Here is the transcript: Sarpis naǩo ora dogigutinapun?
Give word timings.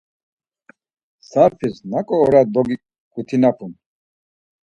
Sarpis 1.29 1.75
naǩo 1.91 2.15
ora 2.23 2.41
dogigutinapun? 2.53 3.71